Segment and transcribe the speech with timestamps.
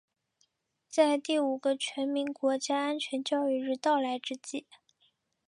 [0.89, 4.65] 在第五个全民国家安全教育日到来之际